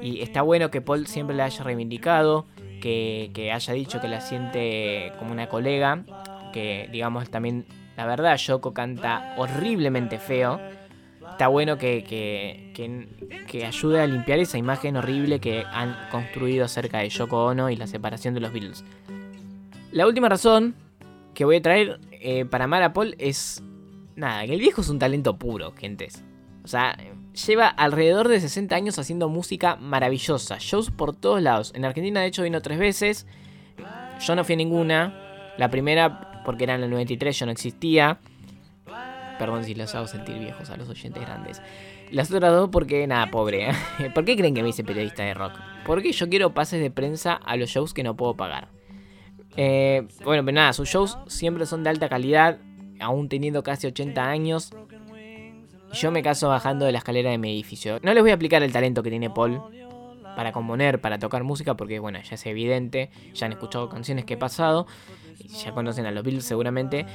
[0.02, 2.46] y está bueno que Paul siempre la haya reivindicado,
[2.82, 6.04] que, que haya dicho que la siente como una colega,
[6.54, 7.66] que digamos también,
[7.98, 10.62] la verdad, Yoko canta horriblemente feo,
[11.36, 16.64] está bueno que, que, que- que ayude a limpiar esa imagen horrible que han construido
[16.66, 18.84] acerca de Yoko Ono y la separación de los Beatles.
[19.92, 20.76] La última razón
[21.34, 23.62] que voy a traer eh, para amar a Paul es.
[24.16, 26.24] Nada, que el viejo es un talento puro, gentes.
[26.64, 26.98] O sea,
[27.48, 31.74] lleva alrededor de 60 años haciendo música maravillosa, shows por todos lados.
[31.76, 33.28] En Argentina de hecho vino tres veces,
[34.26, 35.22] yo no fui a ninguna.
[35.58, 38.20] La primera porque era en el 93, yo no existía.
[39.38, 41.62] Perdón si los hago sentir viejos a los oyentes grandes.
[42.12, 43.70] Las otras dos porque, nada, pobre.
[43.70, 43.74] ¿eh?
[44.14, 45.54] ¿Por qué creen que me hice periodista de rock?
[45.86, 48.70] Porque yo quiero pases de prensa a los shows que no puedo pagar.
[49.58, 52.60] Eh, bueno, pero nada, sus shows siempre son de alta calidad,
[53.00, 54.72] aún teniendo casi 80 años.
[55.94, 58.00] Yo me caso bajando de la escalera de mi edificio.
[58.04, 59.62] No les voy a explicar el talento que tiene Paul
[60.36, 64.34] para componer, para tocar música, porque bueno, ya es evidente, ya han escuchado canciones que
[64.34, 64.86] he pasado,
[65.64, 67.06] ya conocen a los Beatles seguramente.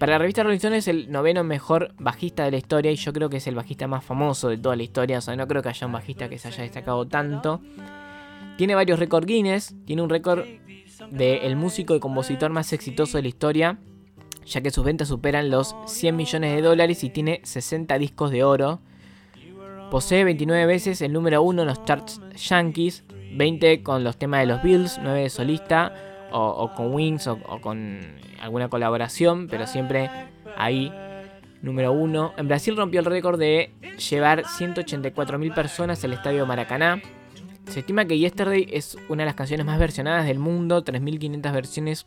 [0.00, 3.12] Para la revista Rolling Stone es el noveno mejor bajista de la historia y yo
[3.12, 5.60] creo que es el bajista más famoso de toda la historia, o sea, no creo
[5.60, 7.60] que haya un bajista que se haya destacado tanto.
[8.56, 10.46] Tiene varios récords Guinness, tiene un récord
[11.10, 13.78] de el músico y compositor más exitoso de la historia,
[14.46, 18.42] ya que sus ventas superan los 100 millones de dólares y tiene 60 discos de
[18.42, 18.80] oro.
[19.90, 24.46] Posee 29 veces el número 1 en los charts yankees, 20 con los temas de
[24.46, 25.92] los Bills, 9 de solista,
[26.32, 28.00] o, con Wings, o, con
[28.40, 30.10] alguna colaboración, pero siempre
[30.56, 30.92] ahí,
[31.62, 32.34] número 1.
[32.36, 33.72] En Brasil rompió el récord de
[34.10, 37.00] llevar 184.000 personas al estadio Maracaná.
[37.66, 42.06] Se estima que Yesterday es una de las canciones más versionadas del mundo, 3.500 versiones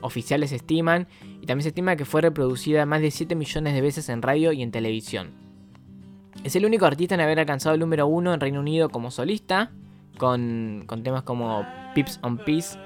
[0.00, 1.06] oficiales se estiman,
[1.40, 4.52] y también se estima que fue reproducida más de 7 millones de veces en radio
[4.52, 5.30] y en televisión.
[6.44, 9.70] Es el único artista en haber alcanzado el número 1 en Reino Unido como solista,
[10.18, 11.64] con, con temas como
[11.94, 12.78] Pips on Peace,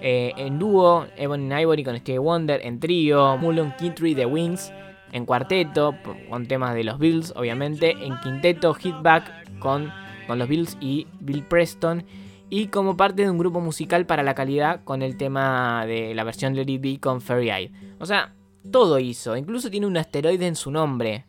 [0.00, 4.72] eh, en dúo, Ebony and Ivory con Stevie Wonder, en trío, Mullen Kintry The Wings,
[5.12, 5.94] en cuarteto,
[6.28, 9.90] con temas de los Bills, obviamente, en quinteto, Hitback con,
[10.26, 12.04] con los Bills y Bill Preston,
[12.48, 16.22] y como parte de un grupo musical para la calidad con el tema de la
[16.24, 17.72] versión It Be con Fairy Eye.
[17.98, 18.34] O sea,
[18.70, 21.24] todo hizo, incluso tiene un asteroide en su nombre.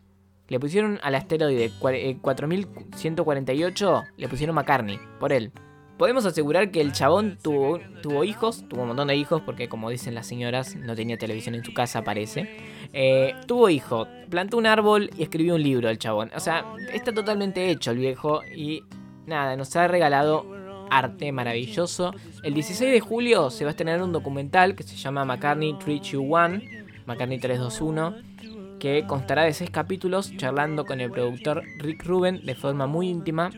[0.48, 5.52] Le pusieron al asteroide cua- eh, 4148, le pusieron McCartney, por él.
[5.98, 7.80] Podemos asegurar que el chabón tuvo,
[8.22, 11.64] hijos, tuvo un montón de hijos, porque como dicen las señoras, no tenía televisión en
[11.64, 12.48] su casa, parece.
[12.92, 16.30] Eh, tuvo hijo, plantó un árbol y escribió un libro el chabón.
[16.36, 18.84] O sea, está totalmente hecho el viejo y
[19.26, 20.46] nada, nos ha regalado
[20.88, 22.14] arte maravilloso.
[22.44, 26.62] El 16 de julio se va a estrenar un documental que se llama McCartney 321,
[27.06, 32.86] McCartney 321, que constará de seis capítulos charlando con el productor Rick Rubin de forma
[32.86, 33.50] muy íntima.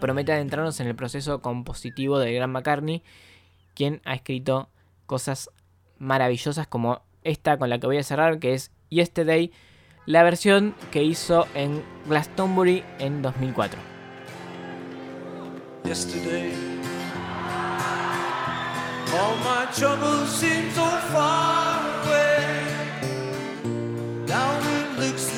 [0.00, 3.02] Promete adentrarnos en el proceso compositivo del gran McCartney,
[3.74, 4.68] quien ha escrito
[5.06, 5.50] cosas
[5.98, 9.52] maravillosas como esta con la que voy a cerrar, que es Yesterday,
[10.06, 13.98] la versión que hizo en Glastonbury en 2004.
[15.88, 16.52] yesterday.
[19.14, 19.96] All my so
[21.12, 22.44] far away.
[24.26, 25.37] Now it looks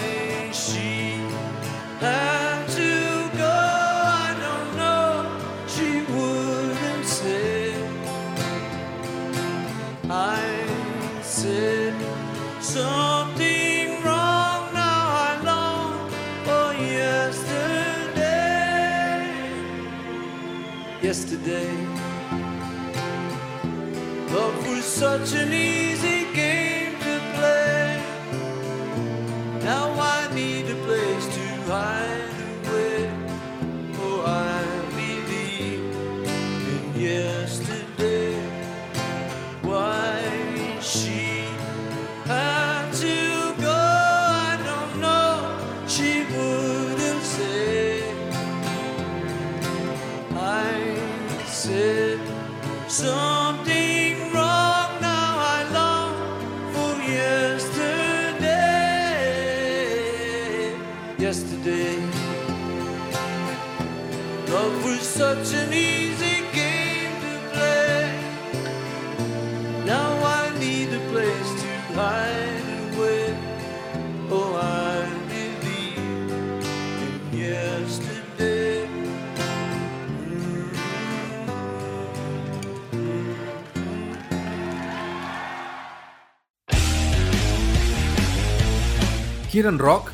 [89.61, 90.09] quieren rock,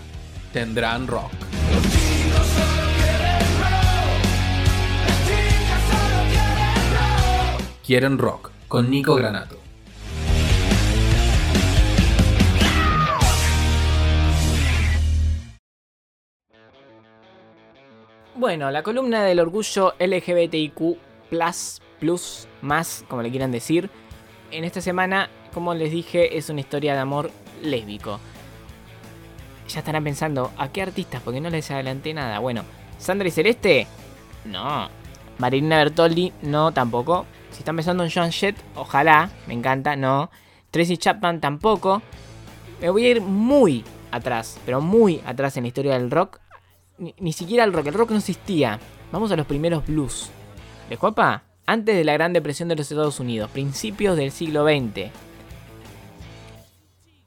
[0.51, 1.31] tendrán rock.
[7.85, 9.57] Quieren rock con Nico Granato.
[18.35, 20.97] Bueno, la columna del orgullo LGBTIQ
[21.29, 23.89] plus, más, como le quieran decir.
[24.51, 27.31] En esta semana, como les dije, es una historia de amor
[27.63, 28.19] lésbico.
[29.68, 31.22] Ya estarán pensando, ¿a qué artistas?
[31.22, 32.39] Porque no les adelanté nada.
[32.39, 32.63] Bueno,
[32.97, 33.88] Sandra y Celeste,
[34.45, 34.89] no.
[35.38, 37.26] Marilina Bertoldi, no, tampoco.
[37.51, 40.30] Si están pensando en Joan Jett, ojalá, me encanta, no.
[40.72, 42.01] Tracy Chapman, tampoco.
[42.82, 46.39] Me voy a ir muy atrás, pero muy atrás en la historia del rock.
[46.97, 48.80] Ni, ni siquiera el rock, el rock no existía.
[49.11, 50.30] Vamos a los primeros blues.
[50.89, 51.43] ¿Les copa?
[51.65, 55.11] Antes de la Gran Depresión de los Estados Unidos, principios del siglo XX.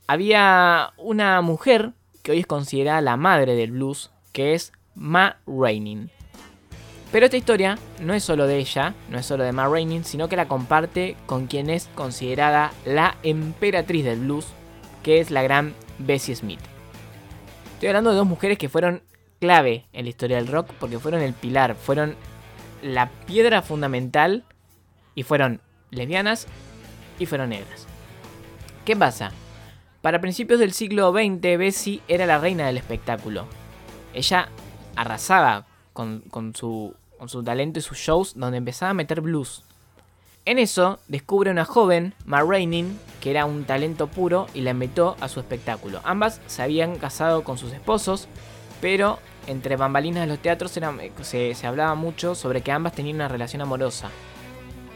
[0.07, 6.11] Había una mujer que hoy es considerada la madre del blues, que es Ma Rainey.
[7.13, 10.29] Pero esta historia no es solo de ella, no es solo de Ma Rainey, sino
[10.29, 14.47] que la comparte con quien es considerada la emperatriz del blues,
[15.03, 16.61] que es la gran Bessie Smith.
[17.75, 19.03] Estoy hablando de dos mujeres que fueron
[19.41, 22.15] clave en la historia del rock porque fueron el pilar, fueron
[22.83, 24.45] la piedra fundamental
[25.15, 25.61] y fueron
[25.91, 26.47] lesbianas
[27.19, 27.87] y fueron negras.
[28.85, 29.33] ¿Qué pasa?
[30.03, 33.45] Para principios del siglo XX, Bessie era la reina del espectáculo.
[34.15, 34.49] Ella
[34.97, 36.23] arrasaba con,
[36.55, 36.95] su,
[37.45, 39.63] talento y sus shows donde empezaba a meter blues.
[40.47, 42.87] En eso descubre una joven, Ma Rainey,
[43.21, 46.01] que era un talento puro y la invitó a su espectáculo.
[46.03, 48.27] Ambas se habían casado con sus esposos,
[48.81, 53.61] pero entre bambalinas de los teatros se hablaba mucho sobre que ambas tenían una relación
[53.61, 54.09] amorosa.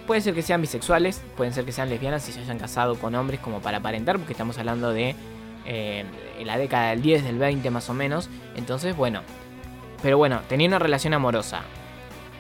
[0.07, 3.15] Puede ser que sean bisexuales, pueden ser que sean lesbianas y se hayan casado con
[3.15, 5.17] hombres como para aparentar, porque estamos hablando de
[5.65, 6.05] eh,
[6.45, 8.29] la década del 10, del 20 más o menos.
[8.55, 9.23] Entonces, bueno.
[10.03, 11.63] Pero bueno, tenía una relación amorosa.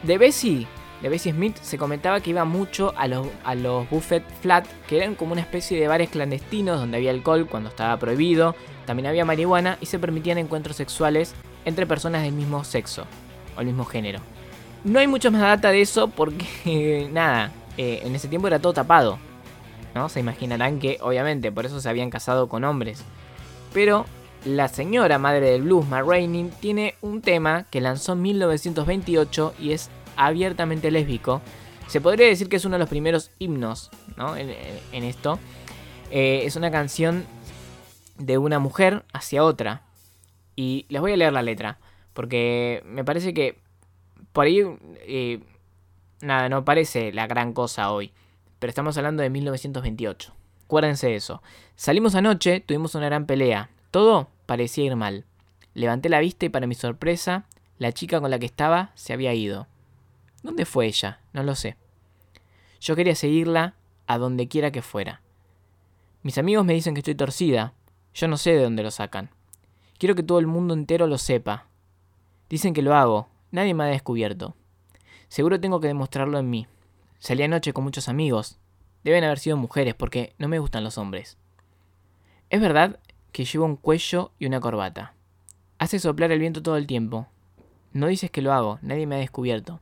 [0.02, 0.66] De Bessie,
[1.00, 4.98] de Bessie Smith, se comentaba que iba mucho a los, a los buffet flat, que
[4.98, 8.54] eran como una especie de bares clandestinos donde había alcohol cuando estaba prohibido,
[8.84, 11.34] también había marihuana y se permitían encuentros sexuales
[11.64, 13.06] entre personas del mismo sexo
[13.56, 14.33] o el mismo género.
[14.84, 18.74] No hay mucha más data de eso porque, nada, eh, en ese tiempo era todo
[18.74, 19.18] tapado.
[19.94, 20.08] ¿no?
[20.08, 23.02] Se imaginarán que, obviamente, por eso se habían casado con hombres.
[23.72, 24.04] Pero
[24.44, 29.72] la señora madre del blues, Ma Rainey, tiene un tema que lanzó en 1928 y
[29.72, 31.40] es abiertamente lésbico.
[31.86, 34.36] Se podría decir que es uno de los primeros himnos ¿no?
[34.36, 35.38] en, esto.
[36.10, 37.24] Eh, es una canción
[38.18, 39.82] de una mujer hacia otra.
[40.56, 41.78] Y les voy a leer la letra.
[42.12, 43.63] Porque me parece que
[44.34, 44.62] por ahí,
[45.06, 45.40] eh,
[46.20, 48.12] nada, no parece la gran cosa hoy.
[48.58, 50.34] Pero estamos hablando de 1928.
[50.64, 51.40] Acuérdense de eso.
[51.76, 53.70] Salimos anoche, tuvimos una gran pelea.
[53.92, 55.24] Todo parecía ir mal.
[55.72, 57.46] Levanté la vista y para mi sorpresa,
[57.78, 59.68] la chica con la que estaba se había ido.
[60.42, 61.20] ¿Dónde fue ella?
[61.32, 61.76] No lo sé.
[62.80, 63.76] Yo quería seguirla
[64.08, 65.20] a donde quiera que fuera.
[66.24, 67.72] Mis amigos me dicen que estoy torcida.
[68.14, 69.30] Yo no sé de dónde lo sacan.
[69.96, 71.68] Quiero que todo el mundo entero lo sepa.
[72.48, 73.28] Dicen que lo hago.
[73.54, 74.56] Nadie me ha descubierto.
[75.28, 76.66] Seguro tengo que demostrarlo en mí.
[77.20, 78.58] Salí anoche con muchos amigos.
[79.04, 81.38] Deben haber sido mujeres porque no me gustan los hombres.
[82.50, 82.98] Es verdad
[83.30, 85.14] que llevo un cuello y una corbata.
[85.78, 87.28] Hace soplar el viento todo el tiempo.
[87.92, 89.78] No dices que lo hago, nadie me ha descubierto.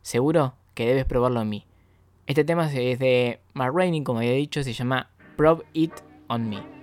[0.00, 1.66] Seguro que debes probarlo en mí.
[2.26, 5.92] Este tema es de Mark Rainey, como había dicho, se llama Probe It
[6.28, 6.81] on Me.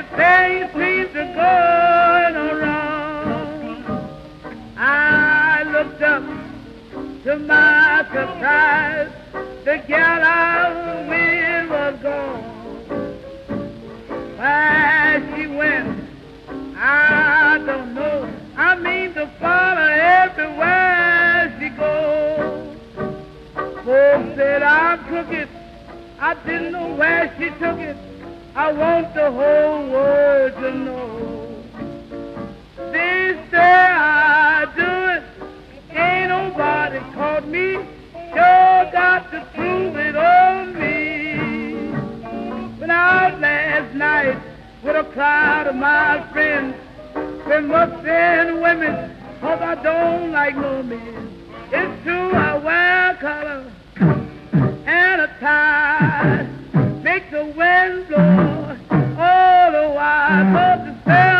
[0.00, 3.84] Everything seems to go wrong.
[4.78, 6.22] I looked up
[7.24, 9.12] to my surprise,
[9.66, 12.42] the gal I with was gone.
[14.38, 16.08] Where she went,
[16.78, 18.32] I don't know.
[18.56, 22.76] I mean to follow everywhere she goes.
[23.84, 25.48] Folks said I'm crooked.
[26.18, 28.09] I didn't know where she took it.
[28.60, 31.64] I want the whole world to know.
[32.92, 35.98] They say I do it.
[35.98, 37.76] Ain't nobody caught me.
[38.12, 41.88] Sure got to prove it on me.
[42.78, 44.38] Went out last night
[44.84, 46.76] with a crowd of my friends.
[47.48, 51.46] Been muffin women, cause I don't like no men.
[51.72, 53.72] It's true I wear color
[54.84, 56.59] and a tie.
[57.10, 58.76] Make the wind blow
[59.18, 60.52] all the while.
[60.52, 61.39] But to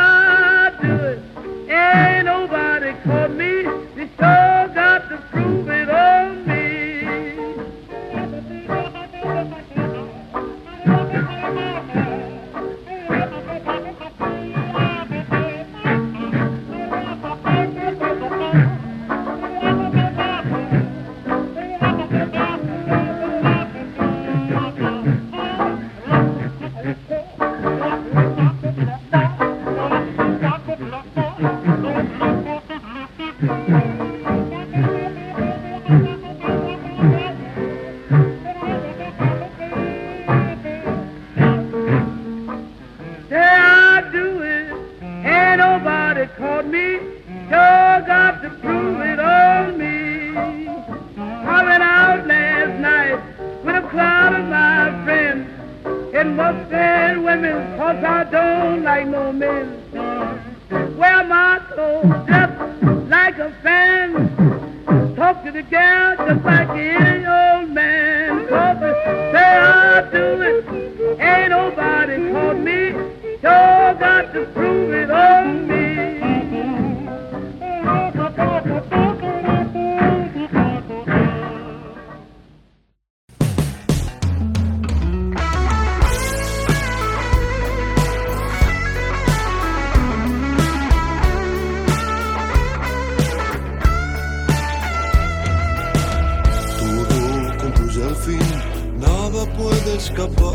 [99.31, 100.51] nada puede escapar.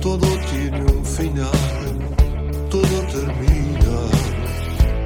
[0.00, 1.50] Todo tiene un final,
[2.70, 3.98] todo termina.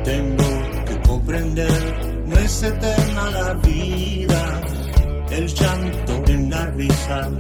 [0.05, 4.61] Tengo que comprender, no es eterna la vida.
[5.31, 7.31] El llanto en la risa,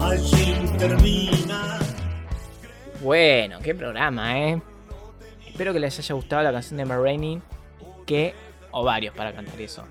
[0.00, 1.78] allí termina.
[3.02, 4.60] Bueno, qué programa, ¿eh?
[5.46, 7.40] Espero que les haya gustado la canción de Marraine,
[8.04, 8.34] que...
[8.70, 9.84] o varios para cantar eso.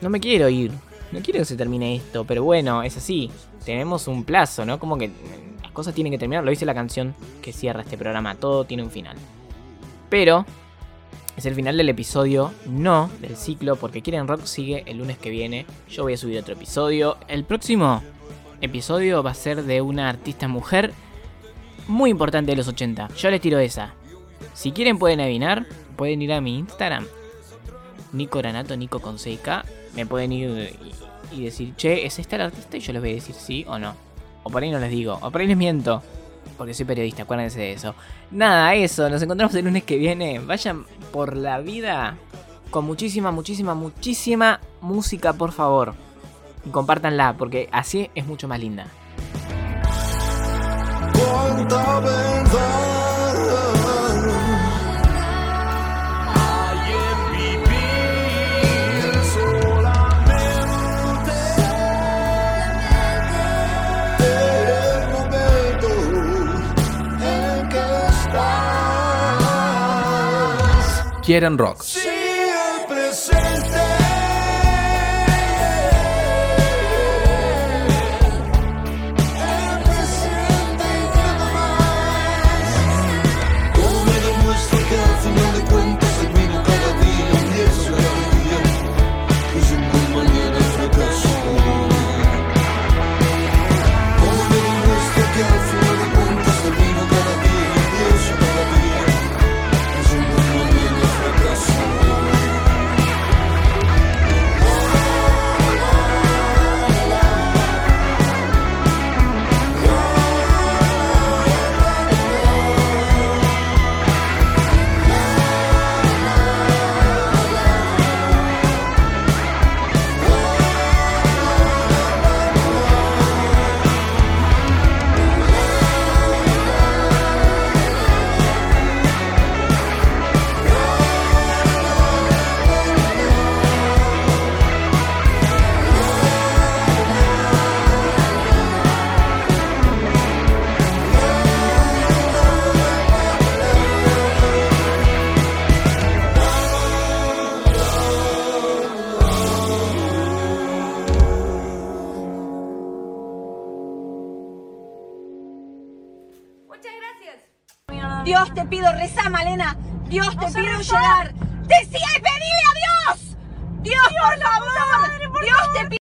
[0.00, 0.72] No me quiero ir,
[1.12, 3.30] no quiero que se termine esto, pero bueno, es así.
[3.64, 4.78] Tenemos un plazo, ¿no?
[4.78, 7.98] Como que mm, las cosas tienen que terminar, lo dice la canción que cierra este
[7.98, 9.16] programa, todo tiene un final.
[10.08, 10.44] Pero
[11.36, 15.30] es el final del episodio, no del ciclo, porque Quieren Rock sigue el lunes que
[15.30, 15.66] viene.
[15.88, 17.16] Yo voy a subir otro episodio.
[17.28, 18.02] El próximo
[18.60, 20.92] episodio va a ser de una artista mujer
[21.88, 23.08] muy importante de los 80.
[23.16, 23.94] Yo les tiro esa.
[24.54, 27.06] Si quieren pueden adivinar, pueden ir a mi Instagram.
[28.12, 29.64] Nico Granato, Nico con 6K.
[29.94, 30.76] Me pueden ir
[31.30, 32.76] y, decir, che, ¿es esta la artista?
[32.76, 33.94] Y yo les voy a decir sí o no.
[34.42, 35.18] O por ahí no les digo.
[35.22, 36.02] O por ahí les miento.
[36.56, 37.94] Porque soy periodista, acuérdense de eso.
[38.30, 39.08] Nada, eso.
[39.08, 40.38] Nos encontramos el lunes que viene.
[40.38, 42.16] Vayan por la vida
[42.70, 45.94] con muchísima, muchísima, muchísima música, por favor.
[46.64, 48.86] Y compártanla, porque así es mucho más linda.
[71.22, 72.01] Quieren rock.